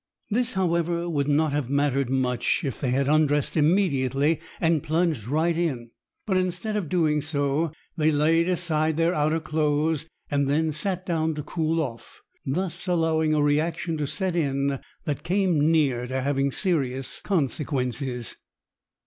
[0.31, 5.55] This, however, would not have mattered much if they had undressed immediately and plunged right
[5.55, 5.91] in;
[6.25, 11.35] but instead of doing so, they laid aside their outer clothes and then sat down
[11.35, 17.21] to cool off, thus allowing a reaction to set in that came near having serious
[17.23, 18.37] consequences.